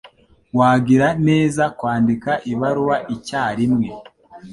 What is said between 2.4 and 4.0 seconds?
ibaruwa icyarimwe.